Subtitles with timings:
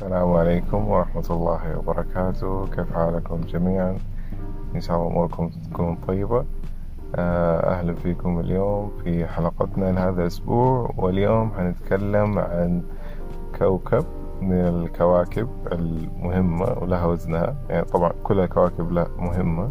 [0.00, 2.66] السلام عليكم ورحمة الله وبركاته.
[2.66, 3.96] كيف حالكم جميعا؟
[4.74, 6.44] إن شاء الله أموركم تكون طيبة.
[7.16, 10.94] آه، أهلا فيكم اليوم في حلقتنا لهذا الأسبوع.
[10.96, 12.82] واليوم حنتكلم عن
[13.58, 14.04] كوكب
[14.40, 19.70] من الكواكب المهمة ولها وزنها يعني طبعا كل الكواكب لها مهمة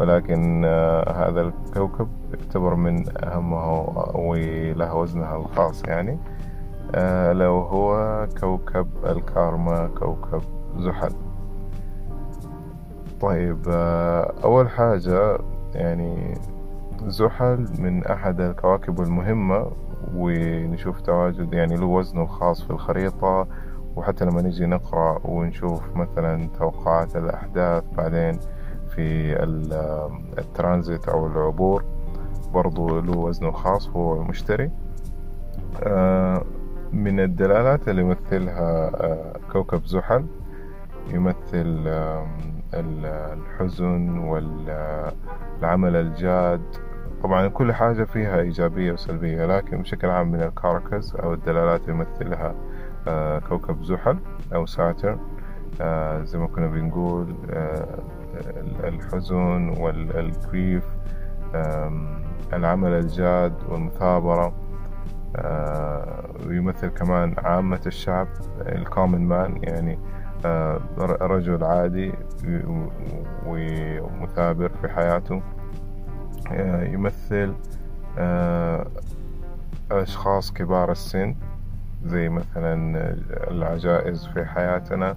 [0.00, 6.18] ولكن آه، هذا الكوكب يعتبر من أهمها ولها وزنها الخاص يعني.
[6.94, 10.42] آه، لو هو كوكب الكارما كوكب
[10.78, 11.12] زحل.
[13.20, 15.38] طيب آه، أول حاجة
[15.74, 16.34] يعني
[17.06, 19.66] زحل من أحد الكواكب المهمة
[20.14, 23.46] ونشوف تواجد يعني له وزنه الخاص في الخريطة
[23.96, 28.38] وحتى لما نجي نقرأ ونشوف مثلا توقعات الأحداث بعدين
[28.88, 29.36] في
[30.38, 31.84] الترانزيت أو العبور
[32.54, 34.70] برضو له وزنه الخاص هو المشتري
[35.82, 36.44] آه،
[36.92, 40.26] من الدلالات اللي يمثلها آه، كوكب زحل.
[41.10, 41.88] يمثل
[42.74, 46.62] الحزن والعمل الجاد.
[47.22, 51.92] طبعا كل حاجة فيها إيجابية وسلبية لكن بشكل عام من ال karakas أو الدلالات اللي
[51.92, 52.54] يمثلها
[53.08, 54.18] آه، كوكب زحل
[54.54, 55.18] أو Saturn
[55.80, 57.34] آه، زي ما كنا بنقول
[58.84, 60.84] الحزن والكريف
[62.52, 64.52] العمل الجاد والمثابرة.
[66.46, 68.28] ويمثل كمان عامة الشعب
[68.60, 69.98] الكومن مان يعني
[70.44, 70.80] آه،
[71.20, 72.12] رجل عادي
[73.46, 75.42] ومثابر في حياته.
[76.52, 77.54] آه، يمثل
[78.18, 78.86] آه،
[79.90, 81.34] أشخاص كبار السن
[82.04, 83.14] زي مثلا
[83.50, 85.16] العجائز في حياتنا.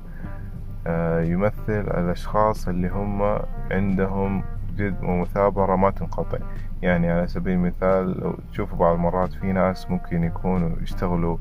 [1.19, 3.39] يمثل الأشخاص اللي هم
[3.71, 4.43] عندهم
[4.79, 6.37] جد ومثابرة ما تنقطع
[6.81, 11.37] يعني على سبيل المثال لو تشوفوا بعض المرات في ناس ممكن يكونوا يشتغلوا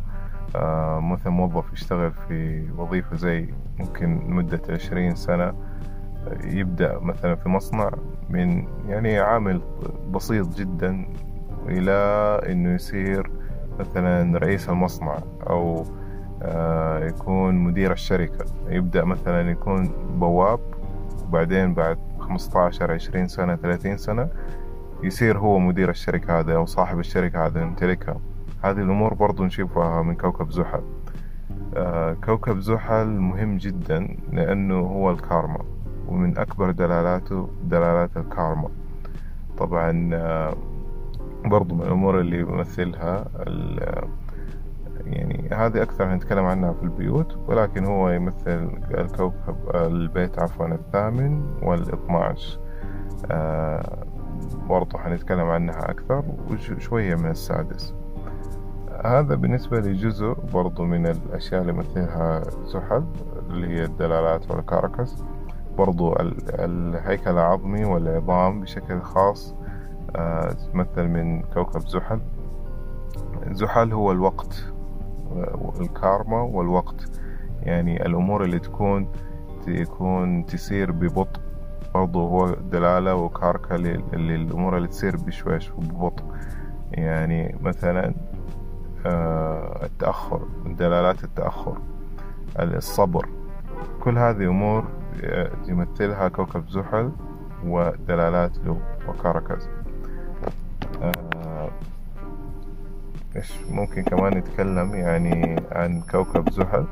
[0.56, 5.54] آه مثلا موظف يشتغل في وظيفة زي ممكن مدة عشرين سنة
[6.44, 7.91] يبدأ مثلا في مصنع
[8.31, 9.60] من يعني عامل
[10.10, 11.06] بسيط جدا
[11.69, 11.93] إلى
[12.53, 13.31] إنه يصير
[13.81, 15.19] مثلا رئيس المصنع
[15.50, 15.84] أو
[16.43, 18.44] آه يكون مدير الشركة.
[18.69, 19.91] يبدأ مثلا يكون
[20.21, 20.60] بواب
[21.25, 21.98] وبعدين بعد
[22.28, 24.28] خمسطعشر عشرين سنة ثلاثين سنة
[25.03, 28.21] يصير هو مدير الشركة هذا أو صاحب الشركة هذا يمتلكها
[28.65, 30.83] هذه الأمور برضو نشوفها من كوكب زحل.
[31.77, 35.65] آه كوكب زحل مهم جدا لأنه هو الكارما
[36.09, 38.69] ومن أكبر دلالاته دلالات الكارما.
[39.59, 40.55] طبعا آه
[41.45, 43.28] برضو من الأمور اللي يمثلها
[45.13, 52.59] يعني هذه أكثر نتكلم عنها في البيوت ولكن هو يمثل الكوكب البيت عفوا الثامن والاثناش
[53.31, 54.07] آه
[54.69, 57.95] برضو حنتكلم عنها أكثر وشوية من السادس.
[59.05, 63.05] هذا بالنسبة لجزء برضو من الأشياء اللي يمثلها زحل
[63.51, 65.25] اللي هي الدلالات والكاركس.
[65.79, 66.17] برضو
[66.49, 69.55] الهيكل العظمي والعظام بشكل خاص
[70.17, 72.21] آه، تمثل من كوكب زحل.
[73.51, 74.65] زحل هو الوقت
[75.81, 77.11] الكارما والوقت.
[77.62, 79.09] يعني الأمور اللي تكون
[79.66, 81.41] تكون تسير ببطء
[81.94, 83.77] برضو هو دلالة وكاركة
[84.12, 86.25] للأمور اللي تصير بشويش وببطء.
[86.93, 88.15] يعني مثلا
[89.06, 91.78] آه، التأخر دلالات التأخر
[92.59, 93.28] الصبر.
[94.00, 94.84] كل هذه أمور
[95.25, 97.12] آه، يمثلها كوكب زحل
[97.66, 99.69] ودلالات له وكاركز
[101.03, 101.12] آه،
[103.71, 106.84] ممكن كمان نتكلم يعني عن كوكب زحل.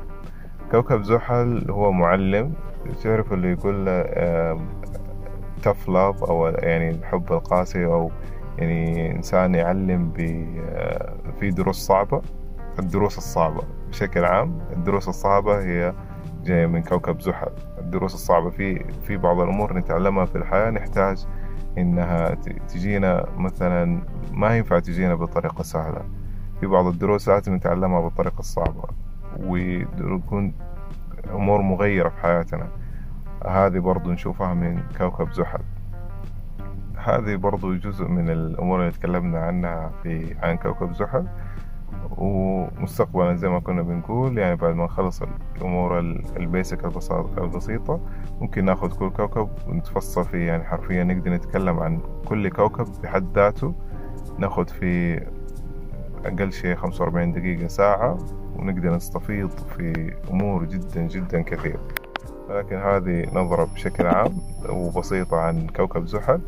[0.71, 2.53] كوكب زحل هو معلم
[3.03, 3.85] تعرف اللي يقول
[5.63, 8.11] تف لاف أو يعني الحب القاسي أو
[8.57, 10.11] يعني إنسان يعلم
[11.39, 12.21] في دروس صعبة.
[12.79, 15.93] الدروس الصعبة بشكل عام الدروس الصعبة هي
[16.43, 17.51] جاية من كوكب زحل.
[17.79, 21.25] الدروس الصعبة في في بعض الأمور نتعلمها في الحياة نحتاج
[21.77, 22.33] إنها
[22.67, 26.01] تجينا مثلا ما ينفع تجينا بطريقة سهلة.
[26.59, 28.83] في بعض الدروس لازم نتعلمها بالطريقة الصعبة
[29.39, 30.53] ويكون
[31.33, 32.67] أمور مغيرة في حياتنا.
[33.47, 35.61] هذه برضو نشوفها من كوكب زحل.
[36.97, 41.27] هذه برضو جزء من الأمور اللي تكلمنا عنها في عن كوكب زحل.
[42.17, 45.21] ومستقبلا زي ما كنا بنقول يعني بعد ما نخلص
[45.55, 45.99] الأمور
[46.37, 46.85] البيسك
[47.37, 47.99] البسيطة
[48.41, 50.47] ممكن نأخذ كل كوكب ونتفصل فيه.
[50.47, 53.73] يعني حرفيا نقدر نتكلم عن كل كوكب بحد ذاته.
[54.37, 55.31] نأخذ فيه
[56.25, 58.17] أقل شيء خمسة وأربعين دقيقة ساعة
[58.55, 61.77] ونقدر نستفيض في أمور جدا جدا كثير.
[62.49, 64.31] لكن هذه نظرة بشكل عام
[64.69, 66.39] وبسيطة عن كوكب زحل.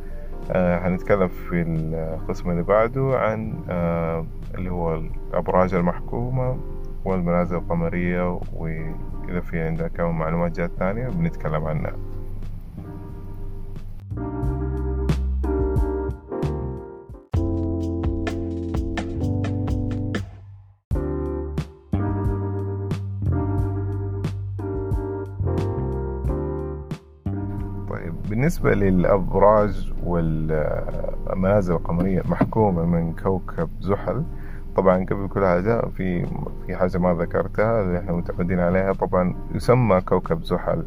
[0.52, 4.26] آه هنتكلم في القسم اللي بعده عن آه
[4.56, 6.58] اللي هو الأبراج المحكومة
[7.06, 11.94] والمنازل القمرية وإذا في كمان معلومات جات ثانية بنتكلم عنها.
[28.50, 34.24] بالنسبة للأبراج والمنازل القمرية المحكومة من كوكب زحل.
[34.76, 36.26] طبعا قبل كل هذا في
[36.66, 38.94] في حاجة ما ذكرتها اللي إحنا متعودين عليها.
[38.94, 40.84] طبعا يسمى كوكب زحل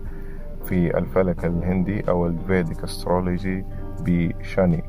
[0.65, 3.65] في الفلك الهندي أو ال Vedic astrology
[4.01, 4.85] بشاني.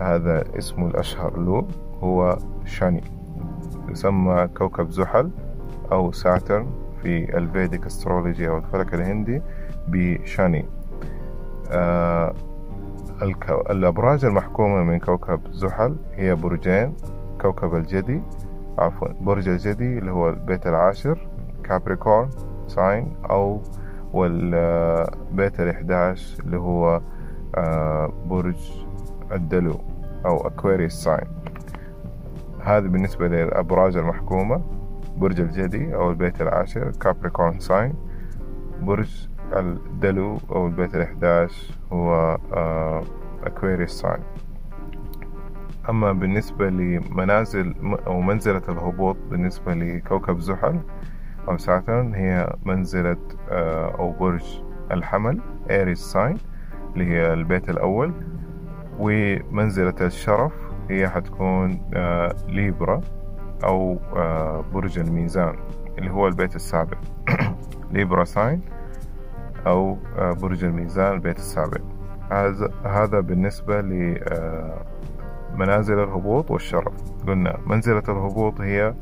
[0.00, 1.66] هذا اسمه الأشهر له
[2.02, 3.02] هو شاني.
[3.88, 5.30] يسمى كوكب زحل
[5.92, 6.66] أو Saturn
[7.02, 9.42] في ال Vedic astrology أو الفلك الهندي
[9.88, 10.64] بشاني.
[11.70, 12.34] آه
[13.70, 16.94] الأبراج المحكومة من كوكب زحل هي برجين
[17.40, 18.22] كوكب الجدي
[18.78, 21.28] عفوا برج الجدي اللي هو البيت العاشر
[21.64, 22.30] Capricorn
[22.66, 23.60] sign أو
[24.12, 27.00] والبيت الإحداش اللي هو
[27.56, 28.56] آه برج
[29.32, 29.80] الدلو
[30.26, 31.26] أو Aquarius sign.
[32.62, 34.60] هذا بالنسبة للأبراج المحكومة
[35.16, 37.94] برج الجدي أو البيت العاشر Capricorn sign
[38.82, 42.38] برج الدلو أو البيت الإحداش هو
[43.44, 44.22] Aquarius sign
[45.88, 47.74] أما بالنسبة لمنازل
[48.06, 50.80] أو منزلة الهبوط بالنسبة لكوكب زحل
[51.48, 53.16] أو Saturn هي منزلة
[53.98, 56.36] أو برج الحمل Aries sign
[56.94, 58.12] اللي هي البيت الأول.
[58.98, 60.52] ومنزلة الشرف
[60.90, 61.80] هي حتكون
[62.48, 63.00] Libra
[63.64, 63.98] أو
[64.72, 65.56] برج الميزان
[65.98, 66.96] اللي هو البيت السابع.
[67.92, 68.60] Libra sign
[69.66, 71.80] أو برج الميزان البيت السابع.
[72.30, 73.80] هذا هذا بالنسبة
[75.52, 77.12] لمنازل الهبوط والشرف.
[77.26, 78.94] قلنا منزلة الهبوط هي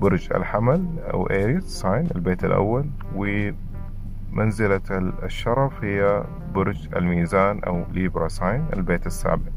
[0.00, 2.86] برج الحمل أو Aries sign البيت الأول
[3.16, 4.80] ومنزلة
[5.22, 6.24] الشرف هي
[6.54, 9.50] برج الميزان أو Libra sign البيت السابع.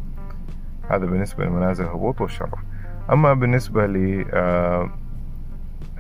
[0.90, 2.60] هذا بالنسبة لمنازل الهبوط والشرف.
[3.12, 4.26] أما بالنسبة ل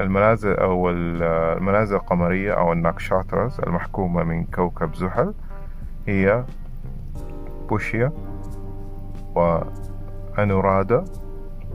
[0.01, 5.33] المنازل أو المنازل القمرية أو ال Nakshatras المحكومة من كوكب زحل
[6.07, 6.43] هي
[7.69, 8.11] بوشيا
[9.35, 11.05] وأنورادا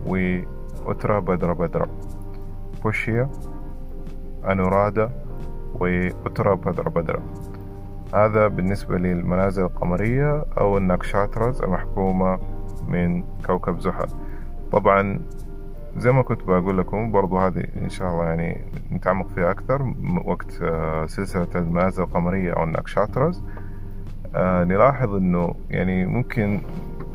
[0.07, 1.87] وأترا بدرا بدرا
[2.83, 3.31] بوشيا
[4.51, 5.11] أنورادا
[5.75, 7.23] وأترا بدرا بدرا
[8.15, 12.39] هذا بالنسبة للمنازل القمرية أو الناكشاترز المحكومة
[12.89, 14.09] من كوكب زحل.
[14.73, 15.21] طبعا
[15.97, 18.61] زي ما كنت بقول لكم برضو هذه إن شاء الله يعني
[18.93, 19.95] نتعمق فيها أكثر.
[20.25, 20.51] وقت
[21.07, 23.45] سلسلة المنازل القمرية أو النكشاترز
[24.37, 26.61] نلاحظ إنه يعني ممكن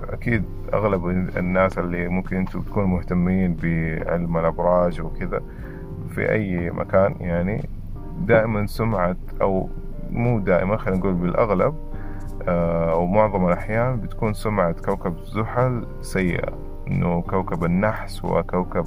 [0.10, 0.44] أكيد
[0.74, 5.42] أغلب الناس اللي ممكن أنتم تكونوا مهتمين بعلم الأبراج وكذا
[6.10, 7.70] في أي مكان يعني
[8.20, 9.70] دائما سمعة أو
[10.12, 11.76] مو دائما خلينا نقول بالأغلب
[12.48, 16.73] أو معظم الأحيان بتكون سمعة كوكب زحل سيئة.
[16.88, 18.86] إنه كوكب النحس وكوكب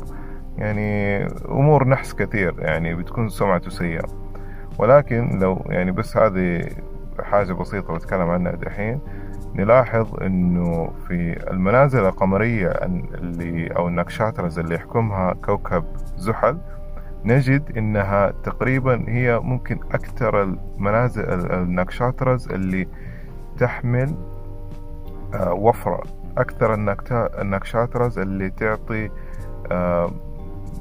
[0.59, 4.05] يعني أمور نحس كثير يعني بتكون سمعته سيئة.
[4.79, 6.69] ولكن لو يعني بس هذه
[7.23, 9.01] حاجة بسيطة بتكلم عنها دحين.
[9.55, 15.85] نلاحظ إنه في المنازل القمرية اللي أو النكشاترز اللي يحكمها كوكب
[16.17, 16.59] زحل
[17.25, 22.89] نجد إنها تقريبا هي ممكن أكثر المنازل ال Nakshatras اللي
[23.59, 24.15] تحمل
[25.35, 26.03] وفرة.
[26.39, 26.75] أكثر
[27.41, 29.11] ال Nakshatras اللي تعطي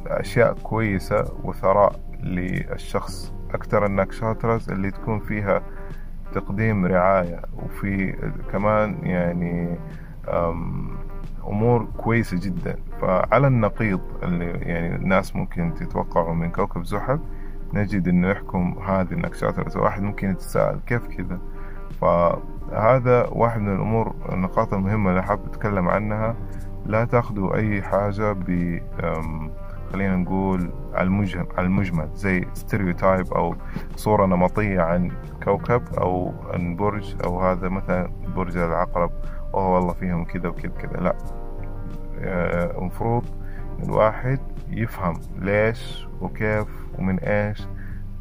[0.08, 3.34] أشياء كويسة وثراء للشخص.
[3.54, 5.62] أكثر ال Nakshatras اللي تكون فيها
[6.34, 8.16] تقديم رعاية وفي
[8.52, 9.78] كمان يعني
[11.48, 12.76] أمور كويسة جدا.
[13.02, 17.20] فعلى النقيض اللي يعني الناس ممكن تتوقعه من كوكب زحل
[17.74, 19.78] نجد إنه يحكم هذه ال Nakshatras.
[19.78, 21.40] واحد ممكن يتساءل كيف كذا؟
[22.06, 26.36] فهذا واحد من الأمور النقاط المهمة اللي حاب أتكلم عنها.
[26.86, 28.80] لا تأخذوا أي حاجة ب
[29.92, 31.08] خلينا نقول على
[31.60, 33.56] المجمل, زي stereotype أو
[33.96, 35.12] صورة نمطية عن
[35.44, 39.12] كوكب أو عن برج أو هذا مثلا برج العقرب.
[39.54, 41.00] أوه والله فيهم كذا وكذا كذا.
[41.00, 41.16] لا.
[42.78, 43.24] المفروض
[43.84, 46.68] الواحد يفهم ليش وكيف
[47.00, 47.68] ومن إيش.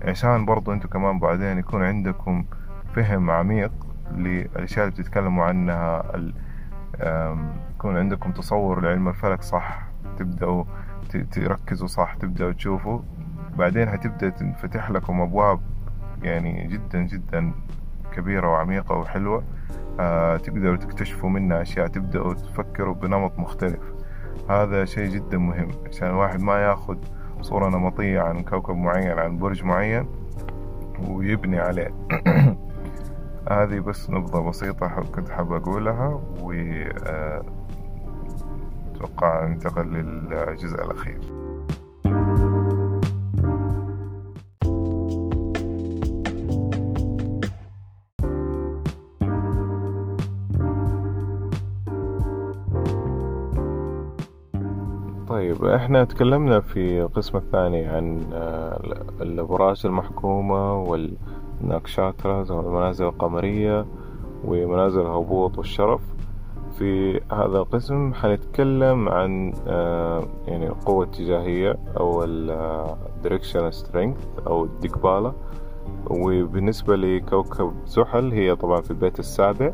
[0.05, 2.45] عشان برضو أنتوا كمان بعدين يكون عندكم
[2.95, 3.73] فهم عميق
[4.13, 6.03] للأشياء اللي بتتكلموا عنها
[7.75, 9.83] يكون عندكم تصور لعلم الفلك صح
[10.19, 10.65] تبدأوا
[11.33, 13.01] تركزوا صح تبدأوا تشوفوا.
[13.59, 15.61] بعدين هتبدأ تنفتح لكم أبواب
[16.23, 17.53] يعني جدا جدا
[18.17, 19.43] كبيرة وعميقة وحلوة
[20.01, 23.93] آه تقدروا تكتشفوا منها أشياء تبدأوا تفكروا بنمط مختلف.
[24.51, 25.69] هذا شيء جدا مهم.
[25.89, 26.99] عشان الواحد ما ياخد
[27.41, 30.07] صورة نمطية عن كوكب معين عن برج معين
[31.09, 31.95] ويبني عليه.
[33.63, 36.53] هذه بس نبضة بسيطة كنت حاب أقولها و
[37.07, 37.43] آه،
[38.95, 41.21] أتوقع ننتقل للجزء الأخير.
[55.29, 58.81] طيب إحنا تكلمنا في القسم الثاني عن آه،
[59.21, 61.34] الأبراج المحكومة والناكشاترز
[62.50, 63.87] أو المنازل القمرية
[64.44, 66.00] ومنازل الهبوط والشرف.
[66.78, 75.35] في هذا القسم حنتكلم عن آه، يعني القوة الاتجاهية أو ال direction strength أو الدقبالة.
[76.11, 79.73] وبالنسبة لكوكب زحل هي طبعا في البيت السابع.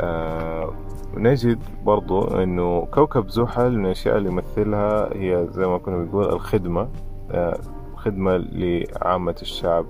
[0.00, 0.72] آه،
[1.16, 6.88] نجد برضو إنه كوكب زحل من الأشياء اللي يمثلها هي زي ما كنا بنقول الخدمة
[7.30, 7.58] آه،
[7.96, 9.86] خدمة لعامة الشعب.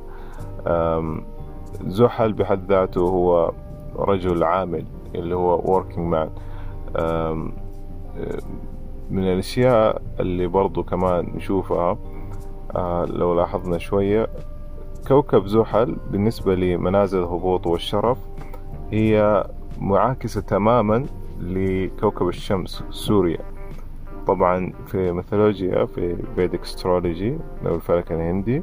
[1.86, 3.52] زحل بحد ذاته هو
[3.98, 6.28] رجل عامل اللي هو working man.
[9.10, 11.98] من الأشياء اللي برضو كمان نشوفها
[12.76, 14.26] آه، لو لاحظنا شوية
[15.08, 18.18] كوكب زحل بالنسبة لمنازل الهبوط والشرف
[18.92, 19.44] هي
[19.80, 21.06] معاكسة تماما
[21.40, 23.38] لكوكب الشمس سوريا.
[24.26, 28.62] طبعا في ميثولوجيا في Vedic astrology أو الفلك الهندي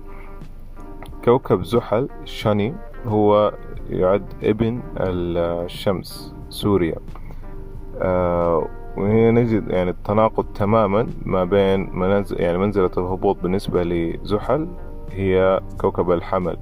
[1.25, 2.75] كوكب زحل شاني
[3.06, 3.53] هو
[3.89, 6.96] يعد ابن الشمس سوريا.
[8.01, 14.68] آه وهنا نجد يعني التناقض تماما ما بين منزل يعني منزلة الهبوط بالنسبة لزحل
[15.12, 16.58] هي كوكب الحمل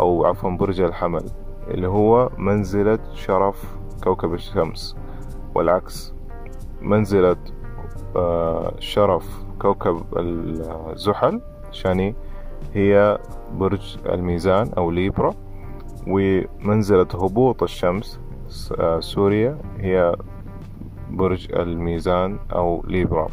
[0.00, 1.24] أو عفوا برج الحمل
[1.68, 4.96] اللي هو منزلة شرف كوكب الشمس
[5.54, 6.14] والعكس
[6.82, 7.36] منزلة
[8.16, 11.40] آه شرف كوكب الزحل
[11.70, 12.14] شاني
[12.74, 13.18] هي
[13.54, 15.34] برج الميزان أو ليبرا
[16.06, 18.20] ومنزلة هبوط الشمس
[18.78, 20.16] آه، سوريا هي
[21.10, 23.28] برج الميزان أو ليبرا.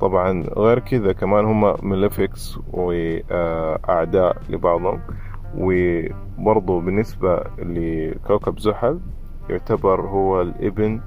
[0.00, 5.00] طبعا غير كذا كمان هم ملفكس وأعداء لبعضهم
[5.58, 9.00] وبرضو بالنسبة لكوكب زحل
[9.50, 11.00] يعتبر هو الإبن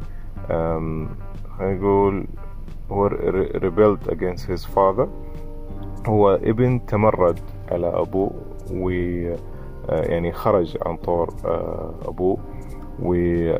[1.58, 2.26] خلينا نقول
[2.92, 3.10] هو
[3.56, 5.08] rebelled against his father.
[6.08, 7.40] هو ابن تمرد
[7.72, 8.32] على أبوه
[8.72, 8.90] و
[9.90, 12.38] آه، يعني خرج عن طور آه، أبوه
[13.00, 13.14] و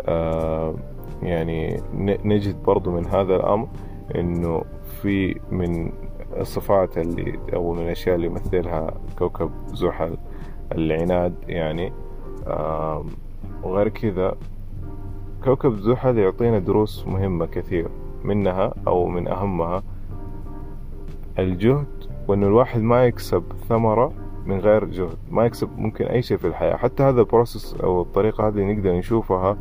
[0.08, 0.76] آه،
[1.24, 1.82] يعني
[2.26, 3.68] نجد برضو من هذا الأمر
[4.16, 4.64] إنه
[5.02, 5.92] في من
[6.38, 10.18] الصفات اللي أو من الأشياء اللي يمثلها كوكب زحل
[10.72, 11.94] العناد يعني
[13.64, 14.36] وغير كذا
[15.44, 17.90] كوكب زحل يعطينا دروس مهمة كثير
[18.24, 19.84] منها أو من أهمها
[21.40, 24.14] الجهد وأنه الواحد ما يكسب ثمرة
[24.46, 28.48] من غير جهد ما يكسب ممكن أي شيء في الحياة حتى هذا البروسس أو الطريقة
[28.48, 29.58] هذه نقدر نشوفها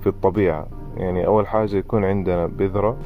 [0.00, 0.66] في الطبيعة.
[0.96, 2.96] يعني أول حاجة يكون عندنا بذرة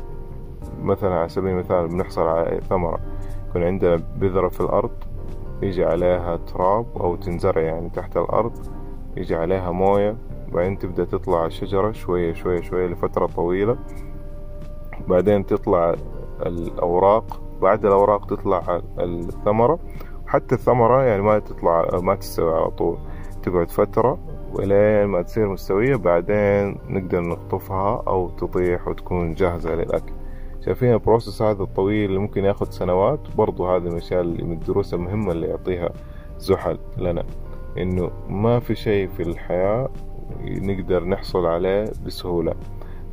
[0.83, 3.01] مثلا على سبيل المثال بنحصل على ثمرة
[3.49, 4.91] يكون عندنا بذرة في الأرض
[5.63, 8.53] يجي عليها تراب أو تنزرع يعني تحت الأرض
[9.17, 10.17] يجي عليها موية
[10.53, 13.77] بعدين تبدأ تطلع الشجرة شوية شوية شوية لفترة طويلة
[15.09, 15.95] بعدين تطلع
[16.47, 19.79] الأوراق بعد الأوراق تطلع الثمرة.
[20.27, 22.99] حتى الثمرة يعني ما تطلع ما تستوي على طول.
[23.43, 24.19] تقعد فترة
[24.55, 30.13] ولين ما تصير مستوية بعدين نقدر نقطفها أو تطيح وتكون جاهزة للأكل.
[30.65, 33.21] شايفين البروسس هذا الطويل اللي ممكن ياخد سنوات.
[33.37, 35.91] برضو هذه من الأشياء من الدروس المهمة اللي يعطيها
[36.39, 37.25] زحل لنا.
[37.79, 39.89] إنه ما في شيء في الحياة
[40.45, 42.55] نقدر نحصل عليه بسهولة.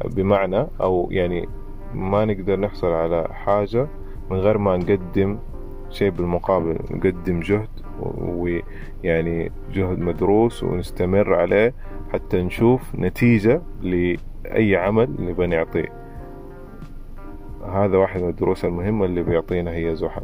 [0.06, 1.50] بمعنى أو يعني
[1.94, 3.88] ما نقدر نحصل على حاجة
[4.32, 5.38] من غير ما نقدم
[5.90, 7.70] شيء بالمقابل نقدم جهد
[8.18, 11.74] ويعني جهد مدروس ونستمر عليه
[12.14, 16.08] حتى نشوف نتيجة لأي عمل نبغى نعطيه
[17.66, 20.22] هذا واحد من الدروس المهمة اللي بيعطينا هي زحل.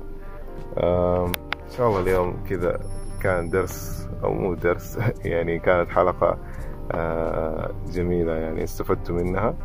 [0.78, 1.32] إن
[1.78, 2.80] شاء الله اليوم كذا
[3.22, 6.38] كان درس أو مو درس يعني كانت حلقة
[7.94, 9.56] جميلة يعني استفدت منها.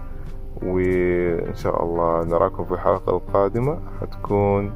[0.63, 3.81] وإن شاء الله نراكم في الحلقة القادمة.
[4.01, 4.73] حتكون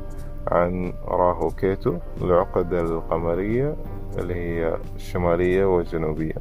[0.48, 3.76] عن راهو كيتو العقد القمرية
[4.18, 6.34] اللي هي الشمالية والجنوبية.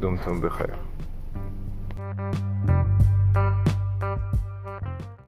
[0.00, 0.87] دمتم بخير.